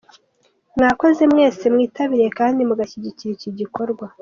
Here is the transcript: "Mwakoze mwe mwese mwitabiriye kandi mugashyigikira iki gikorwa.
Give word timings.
"Mwakoze 0.75 1.21
mwe 1.25 1.31
mwese 1.33 1.65
mwitabiriye 1.73 2.29
kandi 2.39 2.59
mugashyigikira 2.69 3.31
iki 3.37 3.49
gikorwa. 3.59 4.05